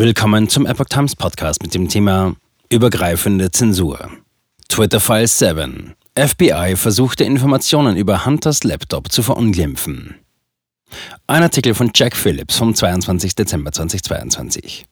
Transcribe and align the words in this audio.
Willkommen 0.00 0.48
zum 0.48 0.64
Epoch 0.64 0.84
Times 0.84 1.16
Podcast 1.16 1.60
mit 1.60 1.74
dem 1.74 1.88
Thema 1.88 2.36
Übergreifende 2.70 3.50
Zensur. 3.50 4.08
Twitter 4.68 5.00
Files 5.00 5.36
7. 5.40 5.96
FBI 6.14 6.76
versuchte 6.76 7.24
Informationen 7.24 7.96
über 7.96 8.24
Hunters 8.24 8.62
Laptop 8.62 9.10
zu 9.10 9.24
verunglimpfen. 9.24 10.14
Ein 11.26 11.42
Artikel 11.42 11.74
von 11.74 11.90
Jack 11.92 12.14
Phillips 12.14 12.58
vom 12.58 12.76
22. 12.76 13.34
Dezember 13.34 13.72
2022. 13.72 14.86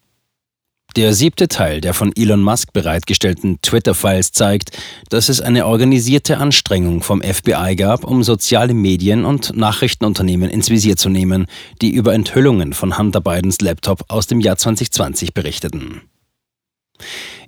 Der 0.96 1.12
siebte 1.12 1.46
Teil 1.46 1.82
der 1.82 1.92
von 1.92 2.10
Elon 2.16 2.40
Musk 2.40 2.72
bereitgestellten 2.72 3.60
Twitter-Files 3.60 4.32
zeigt, 4.32 4.70
dass 5.10 5.28
es 5.28 5.42
eine 5.42 5.66
organisierte 5.66 6.38
Anstrengung 6.38 7.02
vom 7.02 7.20
FBI 7.20 7.76
gab, 7.76 8.02
um 8.04 8.22
soziale 8.22 8.72
Medien 8.72 9.26
und 9.26 9.54
Nachrichtenunternehmen 9.54 10.48
ins 10.48 10.70
Visier 10.70 10.96
zu 10.96 11.10
nehmen, 11.10 11.48
die 11.82 11.90
über 11.90 12.14
Enthüllungen 12.14 12.72
von 12.72 12.96
Hunter 12.96 13.20
Bidens 13.20 13.60
Laptop 13.60 14.04
aus 14.08 14.26
dem 14.26 14.40
Jahr 14.40 14.56
2020 14.56 15.34
berichteten. 15.34 16.00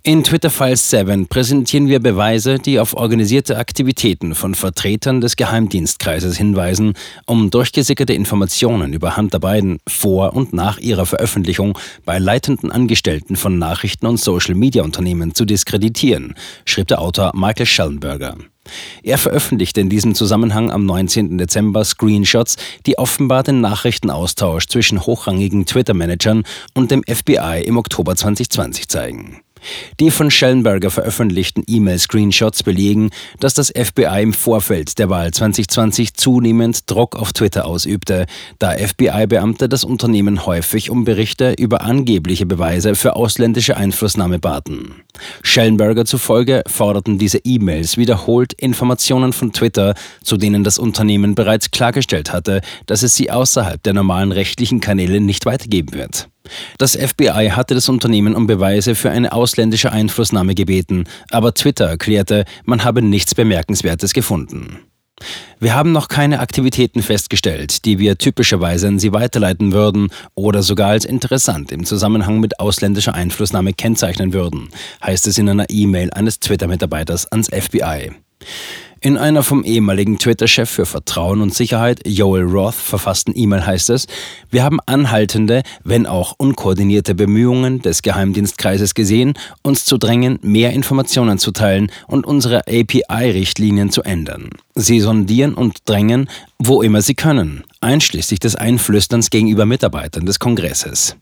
In 0.04 0.22
Twitter 0.22 0.48
Files 0.48 0.90
7 0.90 1.26
präsentieren 1.26 1.88
wir 1.88 1.98
Beweise, 1.98 2.58
die 2.58 2.78
auf 2.78 2.94
organisierte 2.94 3.58
Aktivitäten 3.58 4.36
von 4.36 4.54
Vertretern 4.54 5.20
des 5.20 5.34
Geheimdienstkreises 5.34 6.38
hinweisen, 6.38 6.94
um 7.26 7.50
durchgesickerte 7.50 8.12
Informationen 8.12 8.92
über 8.92 9.16
Hunter 9.16 9.40
Biden 9.40 9.80
vor 9.88 10.34
und 10.34 10.52
nach 10.52 10.78
ihrer 10.78 11.04
Veröffentlichung 11.04 11.76
bei 12.04 12.20
leitenden 12.20 12.70
Angestellten 12.70 13.34
von 13.34 13.58
Nachrichten- 13.58 14.06
und 14.06 14.20
Social-Media-Unternehmen 14.20 15.34
zu 15.34 15.44
diskreditieren, 15.44 16.34
schrieb 16.64 16.86
der 16.86 17.00
Autor 17.00 17.32
Michael 17.34 17.66
Schellenberger. 17.66 18.36
Er 19.02 19.18
veröffentlichte 19.18 19.80
in 19.80 19.88
diesem 19.88 20.14
Zusammenhang 20.14 20.70
am 20.70 20.86
19. 20.86 21.38
Dezember 21.38 21.84
Screenshots, 21.84 22.56
die 22.86 22.98
offenbar 22.98 23.42
den 23.42 23.60
Nachrichtenaustausch 23.60 24.66
zwischen 24.68 25.06
hochrangigen 25.06 25.66
Twitter-Managern 25.66 26.44
und 26.74 26.90
dem 26.90 27.02
FBI 27.02 27.64
im 27.64 27.78
Oktober 27.78 28.14
2020 28.14 28.88
zeigen. 28.88 29.40
Die 30.00 30.10
von 30.10 30.30
Schellenberger 30.30 30.90
veröffentlichten 30.90 31.64
E-Mail-Screenshots 31.66 32.62
belegen, 32.62 33.10
dass 33.40 33.54
das 33.54 33.68
FBI 33.68 34.22
im 34.22 34.32
Vorfeld 34.32 34.98
der 34.98 35.10
Wahl 35.10 35.32
2020 35.32 36.14
zunehmend 36.14 36.90
Druck 36.90 37.16
auf 37.16 37.32
Twitter 37.32 37.66
ausübte, 37.66 38.26
da 38.58 38.72
FBI-Beamte 38.72 39.68
das 39.68 39.84
Unternehmen 39.84 40.46
häufig 40.46 40.90
um 40.90 41.04
Berichte 41.04 41.54
über 41.58 41.82
angebliche 41.82 42.46
Beweise 42.46 42.94
für 42.94 43.16
ausländische 43.16 43.76
Einflussnahme 43.76 44.38
baten. 44.38 45.02
Schellenberger 45.42 46.04
zufolge 46.04 46.62
forderten 46.66 47.18
diese 47.18 47.38
E-Mails 47.38 47.96
wiederholt 47.96 48.52
Informationen 48.52 49.32
von 49.32 49.52
Twitter, 49.52 49.94
zu 50.22 50.36
denen 50.36 50.64
das 50.64 50.78
Unternehmen 50.78 51.34
bereits 51.34 51.70
klargestellt 51.70 52.32
hatte, 52.32 52.60
dass 52.86 53.02
es 53.02 53.14
sie 53.14 53.30
außerhalb 53.30 53.82
der 53.82 53.94
normalen 53.94 54.32
rechtlichen 54.32 54.80
Kanäle 54.80 55.20
nicht 55.20 55.46
weitergeben 55.46 55.94
wird. 55.94 56.28
Das 56.78 56.96
FBI 56.96 57.50
hatte 57.52 57.74
das 57.74 57.88
Unternehmen 57.88 58.34
um 58.34 58.46
Beweise 58.46 58.94
für 58.94 59.10
eine 59.10 59.32
ausländische 59.32 59.92
Einflussnahme 59.92 60.54
gebeten, 60.54 61.04
aber 61.30 61.54
Twitter 61.54 61.86
erklärte, 61.86 62.44
man 62.64 62.84
habe 62.84 63.02
nichts 63.02 63.34
Bemerkenswertes 63.34 64.12
gefunden. 64.12 64.78
Wir 65.58 65.74
haben 65.74 65.92
noch 65.92 66.08
keine 66.08 66.40
Aktivitäten 66.40 67.02
festgestellt, 67.02 67.84
die 67.84 67.98
wir 67.98 68.18
typischerweise 68.18 68.86
an 68.86 68.98
Sie 68.98 69.12
weiterleiten 69.12 69.72
würden 69.72 70.10
oder 70.34 70.62
sogar 70.62 70.90
als 70.90 71.04
interessant 71.04 71.72
im 71.72 71.84
Zusammenhang 71.84 72.38
mit 72.38 72.60
ausländischer 72.60 73.14
Einflussnahme 73.14 73.72
kennzeichnen 73.72 74.32
würden, 74.32 74.68
heißt 75.04 75.26
es 75.26 75.38
in 75.38 75.48
einer 75.48 75.68
E-Mail 75.68 76.12
eines 76.12 76.38
Twitter-Mitarbeiters 76.38 77.26
ans 77.32 77.48
FBI. 77.48 78.12
In 79.00 79.16
einer 79.16 79.44
vom 79.44 79.62
ehemaligen 79.62 80.18
Twitter-Chef 80.18 80.68
für 80.68 80.84
Vertrauen 80.84 81.40
und 81.40 81.54
Sicherheit, 81.54 82.00
Joel 82.04 82.42
Roth, 82.42 82.74
verfassten 82.74 83.32
E-Mail 83.36 83.64
heißt 83.64 83.90
es, 83.90 84.08
wir 84.50 84.64
haben 84.64 84.80
anhaltende, 84.86 85.62
wenn 85.84 86.04
auch 86.04 86.34
unkoordinierte 86.36 87.14
Bemühungen 87.14 87.80
des 87.80 88.02
Geheimdienstkreises 88.02 88.94
gesehen, 88.94 89.34
uns 89.62 89.84
zu 89.84 89.98
drängen, 89.98 90.40
mehr 90.42 90.72
Informationen 90.72 91.38
zu 91.38 91.52
teilen 91.52 91.92
und 92.08 92.26
unsere 92.26 92.66
API-Richtlinien 92.66 93.90
zu 93.90 94.02
ändern. 94.02 94.50
Sie 94.74 94.98
sondieren 94.98 95.54
und 95.54 95.76
drängen, 95.84 96.28
wo 96.58 96.82
immer 96.82 97.00
sie 97.00 97.14
können, 97.14 97.62
einschließlich 97.80 98.40
des 98.40 98.56
Einflüsterns 98.56 99.30
gegenüber 99.30 99.64
Mitarbeitern 99.64 100.26
des 100.26 100.40
Kongresses. 100.40 101.16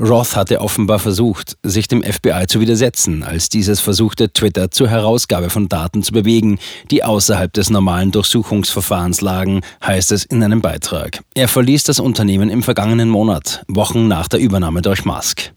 Roth 0.00 0.36
hatte 0.36 0.60
offenbar 0.60 0.98
versucht, 0.98 1.56
sich 1.62 1.88
dem 1.88 2.02
FBI 2.02 2.46
zu 2.48 2.60
widersetzen, 2.60 3.22
als 3.22 3.48
dieses 3.48 3.80
versuchte, 3.80 4.32
Twitter 4.32 4.70
zur 4.70 4.88
Herausgabe 4.88 5.50
von 5.50 5.68
Daten 5.68 6.02
zu 6.02 6.12
bewegen, 6.12 6.58
die 6.90 7.04
außerhalb 7.04 7.52
des 7.52 7.70
normalen 7.70 8.10
Durchsuchungsverfahrens 8.10 9.20
lagen, 9.20 9.60
heißt 9.84 10.12
es 10.12 10.24
in 10.24 10.42
einem 10.42 10.60
Beitrag. 10.60 11.20
Er 11.34 11.48
verließ 11.48 11.84
das 11.84 12.00
Unternehmen 12.00 12.50
im 12.50 12.62
vergangenen 12.62 13.08
Monat, 13.08 13.62
Wochen 13.68 14.08
nach 14.08 14.28
der 14.28 14.40
Übernahme 14.40 14.82
durch 14.82 15.04
Musk. 15.04 15.52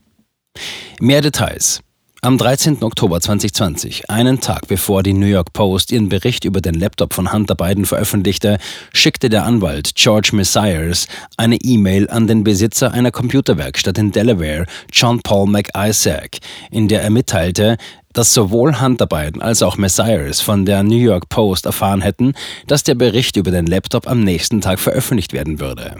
Mehr 0.99 1.21
Details. 1.21 1.81
Am 2.25 2.39
13. 2.39 2.81
Oktober 2.81 3.21
2020, 3.21 4.09
einen 4.09 4.41
Tag 4.41 4.67
bevor 4.67 5.03
die 5.03 5.13
New 5.13 5.27
York 5.27 5.53
Post 5.53 5.91
ihren 5.91 6.09
Bericht 6.09 6.43
über 6.43 6.59
den 6.59 6.73
Laptop 6.73 7.13
von 7.13 7.31
Hunter 7.31 7.53
Biden 7.53 7.85
veröffentlichte, 7.85 8.57
schickte 8.91 9.29
der 9.29 9.43
Anwalt 9.43 9.91
George 9.93 10.31
Messiers 10.33 11.07
eine 11.37 11.57
E-Mail 11.57 12.09
an 12.09 12.25
den 12.25 12.43
Besitzer 12.43 12.91
einer 12.91 13.11
Computerwerkstatt 13.11 13.99
in 13.99 14.11
Delaware, 14.11 14.65
John 14.91 15.21
Paul 15.21 15.45
McIsaac, 15.51 16.39
in 16.71 16.87
der 16.87 17.03
er 17.03 17.11
mitteilte, 17.11 17.77
dass 18.15 18.33
sowohl 18.33 18.81
Hunter 18.81 19.05
Biden 19.05 19.41
als 19.41 19.61
auch 19.61 19.77
Messias 19.77 20.41
von 20.41 20.65
der 20.65 20.81
New 20.81 20.97
York 20.97 21.29
Post 21.29 21.67
erfahren 21.67 22.01
hätten, 22.01 22.33
dass 22.65 22.81
der 22.83 22.95
Bericht 22.95 23.35
über 23.35 23.51
den 23.51 23.67
Laptop 23.67 24.07
am 24.07 24.21
nächsten 24.21 24.61
Tag 24.61 24.79
veröffentlicht 24.79 25.33
werden 25.33 25.59
würde. 25.59 25.97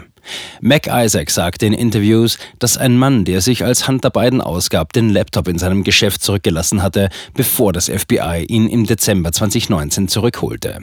Mac 0.60 0.88
Isaac 0.90 1.30
sagte 1.30 1.66
in 1.66 1.72
Interviews, 1.72 2.38
dass 2.58 2.76
ein 2.76 2.98
Mann, 2.98 3.24
der 3.24 3.40
sich 3.40 3.64
als 3.64 3.86
Hunter 3.86 4.10
Biden 4.10 4.40
ausgab, 4.40 4.92
den 4.92 5.10
Laptop 5.10 5.46
in 5.46 5.58
seinem 5.58 5.84
Geschäft 5.84 6.22
zurückgelassen 6.22 6.82
hatte, 6.82 7.10
bevor 7.34 7.72
das 7.72 7.88
FBI 7.88 8.44
ihn 8.48 8.68
im 8.68 8.86
Dezember 8.86 9.30
2019 9.30 10.08
zurückholte. 10.08 10.80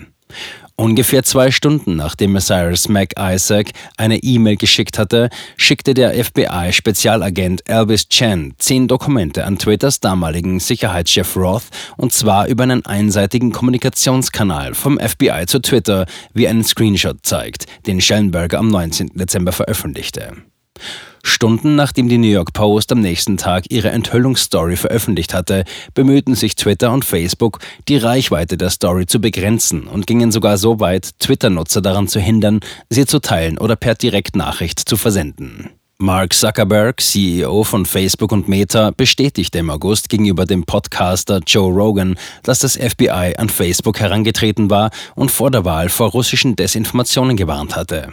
Ungefähr 0.75 1.21
zwei 1.21 1.51
Stunden 1.51 1.95
nachdem 1.95 2.31
Messias 2.31 2.89
Mac 2.89 3.13
Isaac 3.17 3.71
eine 3.95 4.17
E-Mail 4.17 4.57
geschickt 4.57 4.97
hatte, 4.97 5.29
schickte 5.55 5.93
der 5.93 6.13
FBI-Spezialagent 6.13 7.69
Elvis 7.69 8.09
Chen 8.09 8.55
zehn 8.57 8.87
Dokumente 8.87 9.45
an 9.45 9.59
Twitters 9.59 9.99
damaligen 9.99 10.59
Sicherheitschef 10.59 11.35
Roth 11.35 11.65
und 11.95 12.11
zwar 12.11 12.47
über 12.47 12.63
einen 12.63 12.85
einseitigen 12.85 13.51
Kommunikationskanal 13.51 14.73
vom 14.73 14.99
FBI 14.99 15.45
zu 15.45 15.61
Twitter, 15.61 16.07
wie 16.33 16.47
ein 16.47 16.63
Screenshot 16.63 17.17
zeigt, 17.21 17.67
den 17.85 18.01
Schellenberger 18.01 18.57
am 18.57 18.69
19. 18.69 19.11
Dezember 19.13 19.51
veröffentlichte. 19.51 20.33
Stunden 21.23 21.75
nachdem 21.75 22.09
die 22.09 22.17
New 22.17 22.27
York 22.27 22.53
Post 22.53 22.91
am 22.91 22.99
nächsten 22.99 23.37
Tag 23.37 23.65
ihre 23.69 23.91
Enthüllungsstory 23.91 24.75
veröffentlicht 24.75 25.33
hatte, 25.33 25.63
bemühten 25.93 26.35
sich 26.35 26.55
Twitter 26.55 26.91
und 26.91 27.05
Facebook, 27.05 27.59
die 27.87 27.97
Reichweite 27.97 28.57
der 28.57 28.69
Story 28.69 29.05
zu 29.05 29.19
begrenzen 29.19 29.87
und 29.87 30.05
gingen 30.05 30.31
sogar 30.31 30.57
so 30.57 30.79
weit, 30.79 31.11
Twitter-Nutzer 31.19 31.81
daran 31.81 32.07
zu 32.07 32.19
hindern, 32.19 32.59
sie 32.89 33.05
zu 33.05 33.19
teilen 33.19 33.57
oder 33.57 33.75
per 33.75 33.95
Direktnachricht 33.95 34.79
zu 34.79 34.97
versenden. 34.97 35.69
Mark 35.97 36.33
Zuckerberg, 36.33 36.99
CEO 36.99 37.63
von 37.63 37.85
Facebook 37.85 38.31
und 38.31 38.49
Meta, 38.49 38.91
bestätigte 38.91 39.59
im 39.59 39.69
August 39.69 40.09
gegenüber 40.09 40.45
dem 40.45 40.65
Podcaster 40.65 41.39
Joe 41.47 41.71
Rogan, 41.71 42.17
dass 42.43 42.59
das 42.59 42.75
FBI 42.75 43.35
an 43.37 43.47
Facebook 43.47 43.99
herangetreten 43.99 44.69
war 44.69 44.91
und 45.15 45.31
vor 45.31 45.51
der 45.51 45.63
Wahl 45.63 45.89
vor 45.89 46.09
russischen 46.11 46.55
Desinformationen 46.57 47.37
gewarnt 47.37 47.75
hatte. 47.75 48.11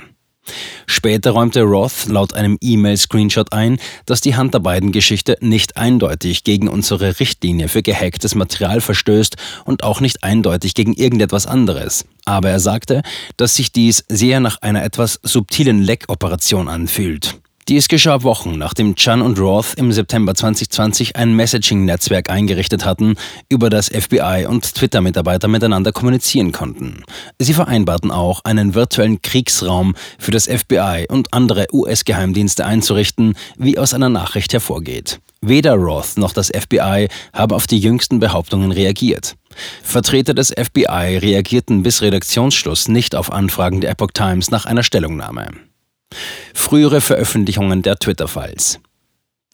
Später 0.86 1.32
räumte 1.32 1.62
Roth 1.62 2.06
laut 2.08 2.34
einem 2.34 2.58
E-Mail-Screenshot 2.60 3.52
ein, 3.52 3.78
dass 4.06 4.20
die 4.20 4.36
Hunter 4.36 4.60
Biden-Geschichte 4.60 5.36
nicht 5.40 5.76
eindeutig 5.76 6.44
gegen 6.44 6.68
unsere 6.68 7.20
Richtlinie 7.20 7.68
für 7.68 7.82
gehacktes 7.82 8.34
Material 8.34 8.80
verstößt 8.80 9.36
und 9.64 9.82
auch 9.82 10.00
nicht 10.00 10.22
eindeutig 10.24 10.74
gegen 10.74 10.94
irgendetwas 10.94 11.46
anderes. 11.46 12.04
Aber 12.24 12.50
er 12.50 12.60
sagte, 12.60 13.02
dass 13.36 13.56
sich 13.56 13.72
dies 13.72 14.04
sehr 14.08 14.40
nach 14.40 14.60
einer 14.62 14.84
etwas 14.84 15.20
subtilen 15.22 15.82
Leck-Operation 15.82 16.68
anfühlt. 16.68 17.40
Dies 17.68 17.86
geschah 17.86 18.24
Wochen, 18.24 18.58
nachdem 18.58 18.96
Chan 18.96 19.22
und 19.22 19.38
Roth 19.38 19.74
im 19.76 19.92
September 19.92 20.34
2020 20.34 21.14
ein 21.14 21.36
Messaging-Netzwerk 21.36 22.28
eingerichtet 22.28 22.84
hatten, 22.84 23.14
über 23.48 23.70
das 23.70 23.88
FBI 23.88 24.46
und 24.48 24.74
Twitter-Mitarbeiter 24.74 25.46
miteinander 25.46 25.92
kommunizieren 25.92 26.50
konnten. 26.50 27.04
Sie 27.38 27.54
vereinbarten 27.54 28.10
auch, 28.10 28.40
einen 28.44 28.74
virtuellen 28.74 29.22
Kriegsraum 29.22 29.94
für 30.18 30.32
das 30.32 30.46
FBI 30.48 31.06
und 31.08 31.32
andere 31.32 31.68
US-Geheimdienste 31.72 32.64
einzurichten, 32.66 33.34
wie 33.56 33.78
aus 33.78 33.94
einer 33.94 34.08
Nachricht 34.08 34.52
hervorgeht. 34.52 35.20
Weder 35.40 35.74
Roth 35.74 36.16
noch 36.16 36.32
das 36.32 36.48
FBI 36.48 37.08
haben 37.32 37.54
auf 37.54 37.66
die 37.66 37.78
jüngsten 37.78 38.18
Behauptungen 38.18 38.72
reagiert. 38.72 39.36
Vertreter 39.82 40.34
des 40.34 40.48
FBI 40.48 41.18
reagierten 41.18 41.82
bis 41.82 42.02
Redaktionsschluss 42.02 42.88
nicht 42.88 43.14
auf 43.14 43.32
Anfragen 43.32 43.80
der 43.80 43.90
Epoch 43.90 44.10
Times 44.12 44.50
nach 44.50 44.66
einer 44.66 44.82
Stellungnahme. 44.82 45.69
Frühere 46.54 47.00
Veröffentlichungen 47.00 47.82
der 47.82 47.96
Twitter-Files. 47.96 48.80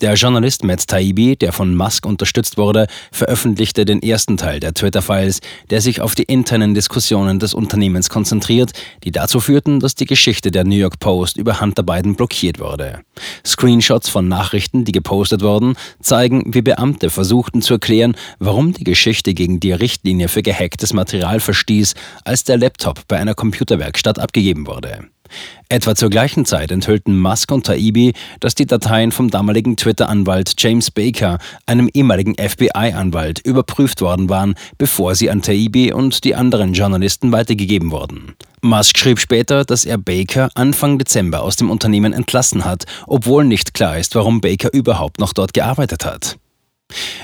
Der 0.03 0.13
Journalist 0.13 0.63
Matt 0.63 0.87
Taibbi, 0.87 1.37
der 1.37 1.55
von 1.55 1.75
Musk 1.75 2.05
unterstützt 2.05 2.59
wurde, 2.59 2.87
veröffentlichte 3.13 3.87
den 3.87 4.03
ersten 4.03 4.37
Teil 4.37 4.61
der 4.61 4.75
Twitter-Files, 4.75 5.41
der 5.71 5.81
sich 5.81 6.03
auf 6.03 6.15
die 6.15 6.25
internen 6.25 6.75
Diskussionen 6.75 7.39
des 7.39 7.55
Unternehmens 7.55 8.11
konzentriert, 8.11 8.73
die 9.05 9.11
dazu 9.11 9.41
führten, 9.41 9.81
dass 9.81 9.95
die 9.95 10.05
Geschichte 10.05 10.51
der 10.51 10.65
New 10.65 10.75
York 10.77 10.99
Post 10.99 11.39
über 11.39 11.63
Hunter 11.63 11.83
Biden 11.83 12.15
blockiert 12.15 12.61
wurde. 12.61 13.01
Screenshots 13.47 14.11
von 14.11 14.29
Nachrichten, 14.29 14.85
die 14.85 14.93
gepostet 14.93 15.41
wurden, 15.41 15.77
zeigen, 16.03 16.53
wie 16.53 16.61
Beamte 16.61 17.09
versuchten 17.09 17.63
zu 17.63 17.75
erklären, 17.75 18.17
warum 18.39 18.75
die 18.75 18.85
Geschichte 18.85 19.33
gegen 19.33 19.61
die 19.61 19.73
Richtlinie 19.73 20.29
für 20.29 20.43
gehacktes 20.43 20.93
Material 20.93 21.41
verstieß, 21.41 21.95
als 22.23 22.45
der 22.45 22.59
Laptop 22.59 23.09
bei 23.09 23.17
einer 23.17 23.35
Computerwerkstatt 23.35 24.19
abgegeben 24.19 24.67
wurde. 24.67 25.07
Etwa 25.69 25.95
zur 25.95 26.11
gleichen 26.11 26.45
Zeit 26.45 26.71
enthüllten 26.71 27.19
Musk 27.19 27.51
und 27.51 27.67
Taibbi, 27.67 28.13
dass 28.41 28.55
die 28.55 28.67
Dateien 28.67 29.13
vom 29.13 29.31
damaligen 29.31 29.77
Twitter-Anwalt 29.77 30.55
James 30.59 30.91
Baker, 30.91 31.39
einem 31.67 31.89
ehemaligen 31.93 32.35
FBI-Anwalt, 32.35 33.41
überprüft 33.41 34.01
worden 34.01 34.29
waren, 34.29 34.55
bevor 34.79 35.15
sie 35.15 35.31
an 35.31 35.43
Taibbi 35.43 35.93
und 35.93 36.25
die 36.25 36.35
anderen 36.35 36.73
Journalisten 36.73 37.33
weitergegeben 37.33 37.91
wurden. 37.91 38.37
Musk 38.63 38.99
schrieb 38.99 39.19
später, 39.19 39.65
dass 39.65 39.85
er 39.85 39.99
Baker 39.99 40.51
Anfang 40.55 40.99
Dezember 40.99 41.43
aus 41.43 41.57
dem 41.57 41.71
Unternehmen 41.71 42.13
entlassen 42.13 42.65
hat, 42.65 42.85
obwohl 43.07 43.45
nicht 43.45 43.75
klar 43.75 43.99
ist, 43.99 44.15
warum 44.15 44.41
Baker 44.41 44.73
überhaupt 44.73 45.21
noch 45.21 45.33
dort 45.33 45.53
gearbeitet 45.53 46.05
hat. 46.05 46.39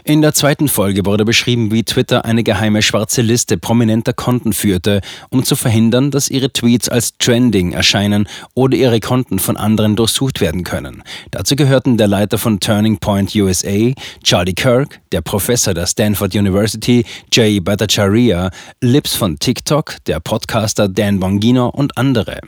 In 0.05 0.20
der 0.20 0.35
zweiten 0.35 0.69
Folge 0.69 1.06
wurde 1.06 1.25
beschrieben, 1.25 1.70
wie 1.70 1.85
Twitter 1.85 2.25
eine 2.25 2.43
geheime 2.43 2.82
schwarze 2.82 3.23
Liste 3.23 3.56
prominenter 3.56 4.12
Konten 4.12 4.53
führte, 4.53 5.00
um 5.31 5.44
zu 5.44 5.55
verhindern, 5.55 6.11
dass 6.11 6.29
ihre 6.29 6.53
Tweets 6.53 6.88
als 6.88 7.17
Trending 7.19 7.70
erscheinen 7.70 8.26
oder 8.55 8.76
ihre 8.76 8.99
Konten 8.99 9.38
von 9.38 9.56
anderen 9.56 9.94
durchsucht 9.94 10.41
werden 10.41 10.64
können. 10.64 11.05
Dazu 11.31 11.55
gehörten 11.55 11.99
der 11.99 12.09
Leiter 12.09 12.37
von 12.38 12.59
Turning 12.59 12.99
Point 12.99 13.32
USA, 13.37 13.93
Charlie 14.25 14.55
Kirk, 14.55 15.00
der 15.12 15.20
Professor 15.20 15.73
der 15.73 15.87
Stanford 15.87 16.35
University, 16.35 17.05
Jay 17.32 17.61
Bhattacharya, 17.61 18.50
Lips 18.81 19.14
von 19.14 19.38
TikTok, 19.38 19.99
der 20.06 20.19
Podcaster 20.19 20.88
Dan 20.88 21.20
Bongino 21.20 21.69
und 21.69 21.97
andere. 21.97 22.41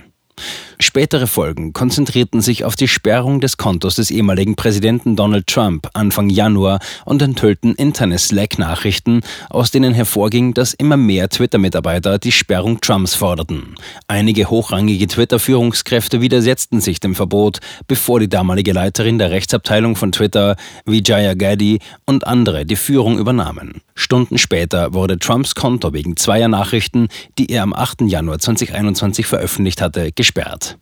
Spätere 0.79 1.26
Folgen 1.26 1.73
konzentrierten 1.73 2.41
sich 2.41 2.65
auf 2.65 2.76
die 2.76 2.88
Sperrung 2.88 3.41
des 3.41 3.56
Kontos 3.56 3.97
des 3.97 4.11
ehemaligen 4.11 4.56
Präsidenten 4.56 5.17
Donald 5.17 5.47
Trump 5.47 5.88
Anfang 5.94 6.31
Januar 6.31 6.81
und 7.05 7.23
enthüllten 7.23 7.75
interne 7.75 8.19
Slack-Nachrichten, 8.19 9.21
aus 9.50 9.71
denen 9.71 9.94
hervorging, 9.94 10.55
dass 10.55 10.75
immer 10.75 10.97
mehr 10.97 11.29
Twitter-Mitarbeiter 11.29 12.19
die 12.19 12.32
Sperrung 12.32 12.81
Trumps 12.81 13.15
forderten. 13.15 13.75
Einige 14.09 14.50
hochrangige 14.50 15.06
Twitter-Führungskräfte 15.06 16.21
widersetzten 16.21 16.81
sich 16.81 17.00
dem 17.00 17.15
Verbot, 17.15 17.61
bevor 17.87 18.21
die 18.21 18.29
damalige 18.29 18.73
Leiterin 18.73 19.19
der 19.19 19.31
Rechtsabteilung 19.31 19.97
von 19.97 20.12
Twitter, 20.12 20.56
Vijaya 20.85 21.35
Gaddy, 21.35 21.79
und 22.06 22.26
andere 22.26 22.67
die 22.67 22.76
Führung 22.76 23.19
übernahmen. 23.19 23.81
Stunden 23.94 24.38
später 24.38 24.93
wurde 24.93 25.19
Trumps 25.19 25.55
Konto 25.55 25.93
wegen 25.93 26.17
zweier 26.17 26.49
Nachrichten, 26.49 27.09
die 27.38 27.50
er 27.50 27.62
am 27.62 27.73
8. 27.73 28.03
Januar 28.03 28.38
2021 28.38 29.26
veröffentlicht 29.26 29.81
hatte, 29.81 30.11
gesperrt. 30.12 30.63
Podcast. 30.64 30.78